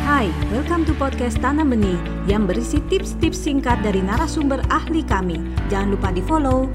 Hai, 0.00 0.32
welcome 0.48 0.88
to 0.88 0.96
podcast 0.96 1.36
Tanam 1.44 1.76
Benih 1.76 2.00
yang 2.24 2.48
berisi 2.48 2.80
tips-tips 2.88 3.36
singkat 3.36 3.84
dari 3.84 4.00
narasumber 4.00 4.64
ahli 4.72 5.04
kami. 5.04 5.36
Jangan 5.68 5.88
lupa 5.92 6.08
di 6.08 6.24
follow. 6.24 6.72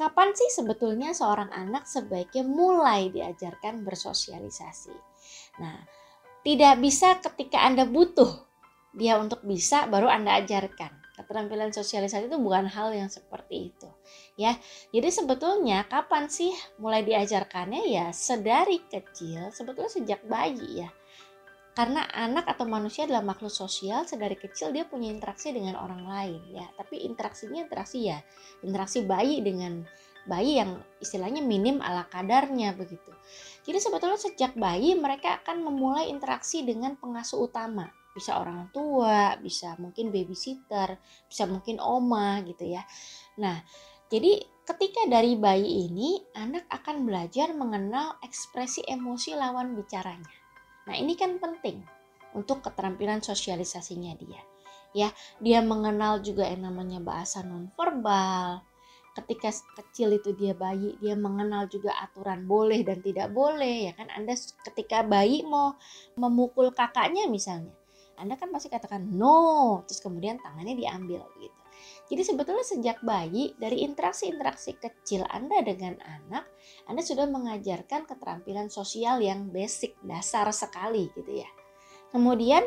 Kapan 0.00 0.32
sih 0.32 0.48
sebetulnya 0.56 1.12
seorang 1.12 1.52
anak 1.52 1.84
sebaiknya 1.84 2.48
mulai 2.48 3.12
diajarkan 3.12 3.84
bersosialisasi? 3.84 4.96
Nah, 5.60 5.84
tidak 6.40 6.80
bisa 6.80 7.20
ketika 7.20 7.60
Anda 7.60 7.84
butuh 7.84 8.48
dia 8.96 9.20
untuk 9.20 9.44
bisa 9.44 9.84
baru 9.84 10.08
Anda 10.08 10.40
ajarkan. 10.40 10.99
Keterampilan 11.30 11.70
sosialisasi 11.70 12.26
itu 12.26 12.42
bukan 12.42 12.66
hal 12.66 12.90
yang 12.90 13.06
seperti 13.06 13.70
itu. 13.70 13.86
Ya. 14.34 14.58
Jadi 14.90 15.14
sebetulnya 15.14 15.86
kapan 15.86 16.26
sih 16.26 16.50
mulai 16.82 17.06
diajarkannya 17.06 17.86
ya 17.86 18.10
sedari 18.10 18.82
kecil, 18.90 19.54
sebetulnya 19.54 19.94
sejak 19.94 20.26
bayi 20.26 20.82
ya. 20.82 20.90
Karena 21.70 22.02
anak 22.10 22.50
atau 22.50 22.66
manusia 22.66 23.06
adalah 23.06 23.22
makhluk 23.22 23.54
sosial, 23.54 24.02
sedari 24.02 24.34
kecil 24.34 24.74
dia 24.74 24.82
punya 24.90 25.06
interaksi 25.06 25.54
dengan 25.54 25.78
orang 25.78 26.02
lain 26.02 26.42
ya. 26.50 26.66
Tapi 26.74 27.06
interaksinya 27.06 27.62
interaksi 27.62 28.10
ya, 28.10 28.18
interaksi 28.66 29.06
bayi 29.06 29.38
dengan 29.38 29.86
bayi 30.26 30.58
yang 30.58 30.82
istilahnya 30.98 31.46
minim 31.46 31.78
ala 31.78 32.10
kadarnya 32.10 32.74
begitu. 32.74 33.14
Jadi 33.62 33.78
sebetulnya 33.78 34.18
sejak 34.18 34.58
bayi 34.58 34.98
mereka 34.98 35.38
akan 35.40 35.62
memulai 35.62 36.10
interaksi 36.10 36.66
dengan 36.66 36.98
pengasuh 36.98 37.46
utama. 37.46 37.99
Bisa 38.10 38.42
orang 38.42 38.68
tua, 38.74 39.38
bisa 39.38 39.78
mungkin 39.78 40.10
babysitter, 40.10 40.98
bisa 41.30 41.46
mungkin 41.46 41.78
oma 41.78 42.42
gitu 42.42 42.66
ya. 42.66 42.82
Nah, 43.38 43.62
jadi 44.10 44.42
ketika 44.66 45.06
dari 45.06 45.38
bayi 45.38 45.86
ini 45.86 46.18
anak 46.34 46.66
akan 46.70 47.06
belajar 47.06 47.54
mengenal 47.54 48.18
ekspresi 48.22 48.82
emosi 48.86 49.38
lawan 49.38 49.78
bicaranya. 49.78 50.34
Nah, 50.90 50.94
ini 50.98 51.14
kan 51.14 51.38
penting 51.38 51.82
untuk 52.34 52.66
keterampilan 52.66 53.22
sosialisasinya 53.22 54.14
dia. 54.18 54.42
Ya, 54.90 55.14
dia 55.38 55.62
mengenal 55.62 56.18
juga 56.18 56.50
yang 56.50 56.66
namanya 56.66 56.98
bahasa 56.98 57.46
nonverbal, 57.46 58.66
ketika 59.14 59.50
kecil 59.82 60.14
itu 60.14 60.30
dia 60.38 60.54
bayi 60.54 60.94
dia 61.02 61.18
mengenal 61.18 61.66
juga 61.66 61.90
aturan 61.98 62.46
boleh 62.46 62.86
dan 62.86 63.02
tidak 63.02 63.34
boleh 63.34 63.90
ya 63.90 63.92
kan 63.98 64.06
Anda 64.14 64.38
ketika 64.70 65.02
bayi 65.02 65.42
mau 65.42 65.74
memukul 66.14 66.70
kakaknya 66.70 67.26
misalnya 67.26 67.74
Anda 68.20 68.36
kan 68.36 68.52
pasti 68.52 68.68
katakan 68.68 69.08
no 69.16 69.80
terus 69.88 70.04
kemudian 70.04 70.36
tangannya 70.38 70.76
diambil 70.76 71.24
gitu 71.40 71.58
jadi 72.12 72.22
sebetulnya 72.26 72.66
sejak 72.66 73.00
bayi 73.00 73.56
dari 73.56 73.82
interaksi-interaksi 73.88 74.76
kecil 74.76 75.24
Anda 75.26 75.64
dengan 75.64 75.96
anak 76.04 76.44
Anda 76.84 77.00
sudah 77.00 77.24
mengajarkan 77.26 78.04
keterampilan 78.04 78.68
sosial 78.68 79.24
yang 79.24 79.48
basic 79.48 79.96
dasar 80.04 80.46
sekali 80.52 81.08
gitu 81.16 81.40
ya 81.40 81.48
kemudian 82.12 82.62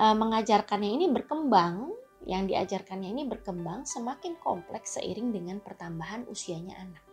eh, 0.00 0.16
mengajarkannya 0.16 0.90
ini 0.96 1.06
berkembang 1.12 1.92
yang 2.24 2.48
diajarkannya 2.48 3.12
ini 3.12 3.22
berkembang 3.28 3.84
semakin 3.84 4.40
kompleks 4.40 4.96
seiring 4.96 5.30
dengan 5.32 5.60
pertambahan 5.60 6.24
usianya 6.28 6.74
anak. 6.80 7.04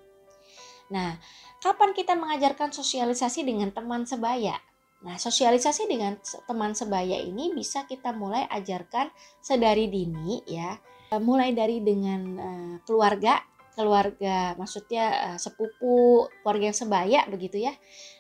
Nah, 0.92 1.16
kapan 1.64 1.95
kita 1.95 2.20
mengajarkan 2.20 2.76
sosialisasi 2.76 3.48
dengan 3.48 3.72
teman 3.72 4.03
sebaya? 4.03 4.59
Nah, 5.02 5.17
sosialisasi 5.17 5.89
dengan 5.89 6.13
teman 6.45 6.77
sebaya 6.77 7.17
ini 7.17 7.49
bisa 7.57 7.89
kita 7.89 8.13
mulai 8.13 8.45
ajarkan 8.45 9.09
sedari 9.41 9.89
dini 9.89 10.45
ya. 10.45 10.77
Mulai 11.17 11.52
dari 11.52 11.81
dengan 11.83 12.21
uh, 12.38 12.75
keluarga, 12.85 13.41
keluarga 13.73 14.53
maksudnya 14.55 15.33
uh, 15.33 15.38
sepupu, 15.41 16.30
keluarga 16.45 16.66
yang 16.69 16.77
sebaya 16.77 17.19
begitu 17.27 17.66
ya. 17.66 17.73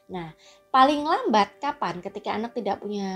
Nah, 0.09 0.33
paling 0.73 1.05
lambat 1.05 1.61
kapan 1.61 2.01
ketika 2.01 2.33
anak 2.33 2.57
tidak 2.57 2.81
punya 2.81 3.11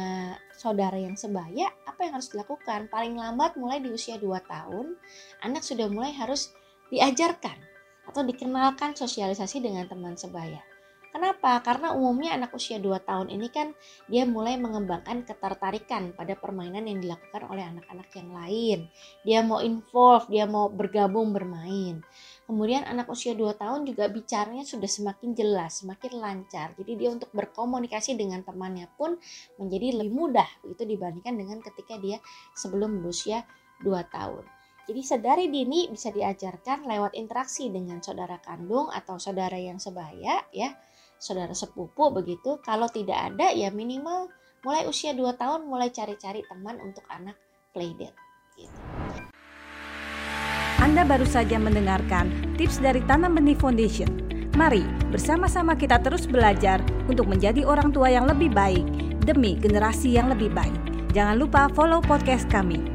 saudara 0.53 0.99
yang 0.99 1.15
sebaya 1.15 1.71
apa 1.87 2.03
yang 2.03 2.19
harus 2.19 2.35
dilakukan 2.35 2.91
paling 2.91 3.15
lambat 3.15 3.55
mulai 3.55 3.79
di 3.79 3.87
usia 3.91 4.19
2 4.19 4.27
tahun 4.43 4.99
anak 5.39 5.63
sudah 5.63 5.87
mulai 5.87 6.11
harus 6.11 6.51
diajarkan 6.91 7.55
atau 8.11 8.21
dikenalkan 8.27 8.91
sosialisasi 8.93 9.63
dengan 9.63 9.87
teman 9.87 10.19
sebaya 10.19 10.59
Kenapa? 11.15 11.63
Karena 11.63 11.95
umumnya 11.95 12.35
anak 12.35 12.51
usia 12.59 12.75
2 12.75 12.91
tahun 13.07 13.31
ini 13.31 13.47
kan 13.47 13.71
dia 14.11 14.27
mulai 14.27 14.59
mengembangkan 14.59 15.23
ketertarikan 15.23 16.11
pada 16.11 16.35
permainan 16.35 16.83
yang 16.91 16.99
dilakukan 16.99 17.47
oleh 17.47 17.63
anak-anak 17.63 18.11
yang 18.19 18.35
lain. 18.35 18.79
Dia 19.23 19.39
mau 19.39 19.63
involve, 19.63 20.27
dia 20.27 20.43
mau 20.43 20.67
bergabung 20.67 21.31
bermain. 21.31 22.03
Kemudian 22.43 22.83
anak 22.83 23.07
usia 23.07 23.31
2 23.31 23.47
tahun 23.55 23.87
juga 23.87 24.11
bicaranya 24.11 24.67
sudah 24.67 24.91
semakin 24.91 25.31
jelas, 25.31 25.87
semakin 25.87 26.19
lancar. 26.19 26.75
Jadi 26.75 26.91
dia 26.99 27.09
untuk 27.15 27.31
berkomunikasi 27.31 28.19
dengan 28.19 28.43
temannya 28.43 28.91
pun 28.99 29.15
menjadi 29.55 29.95
lebih 29.95 30.11
mudah 30.11 30.49
begitu 30.67 30.83
dibandingkan 30.99 31.39
dengan 31.39 31.63
ketika 31.63 31.95
dia 31.95 32.19
sebelum 32.59 32.99
berusia 32.99 33.47
2 33.87 33.87
tahun. 34.11 34.43
Jadi 34.85 35.01
sedari 35.01 35.47
dini 35.49 35.87
bisa 35.89 36.11
diajarkan 36.11 36.85
lewat 36.85 37.17
interaksi 37.17 37.73
dengan 37.73 38.03
saudara 38.03 38.37
kandung 38.37 38.91
atau 38.93 39.17
saudara 39.17 39.57
yang 39.57 39.81
sebaya 39.81 40.45
ya 40.53 40.69
saudara 41.19 41.51
sepupu 41.51 42.11
begitu. 42.13 42.57
Kalau 42.63 42.87
tidak 42.89 43.33
ada 43.33 43.51
ya 43.51 43.69
minimal 43.69 44.29
mulai 44.65 44.89
usia 44.89 45.13
2 45.13 45.21
tahun 45.37 45.69
mulai 45.69 45.93
cari-cari 45.93 46.41
teman 46.47 46.81
untuk 46.81 47.05
anak 47.11 47.37
playdate 47.75 48.15
gitu. 48.57 48.79
Anda 50.81 51.01
baru 51.05 51.25
saja 51.25 51.57
mendengarkan 51.57 52.55
tips 52.55 52.79
dari 52.79 53.01
Tanam 53.05 53.35
Benih 53.35 53.57
Foundation. 53.57 54.09
Mari 54.55 54.87
bersama-sama 55.11 55.75
kita 55.75 55.99
terus 55.99 56.23
belajar 56.23 56.79
untuk 57.11 57.27
menjadi 57.27 57.67
orang 57.67 57.91
tua 57.91 58.07
yang 58.07 58.23
lebih 58.23 58.55
baik 58.55 58.85
demi 59.25 59.59
generasi 59.59 60.15
yang 60.15 60.31
lebih 60.31 60.53
baik. 60.55 60.77
Jangan 61.11 61.39
lupa 61.39 61.67
follow 61.75 61.99
podcast 61.99 62.47
kami 62.47 62.94